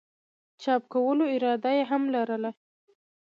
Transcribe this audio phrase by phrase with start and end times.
[0.61, 2.51] چاپ کولو اراده ئې هم لرله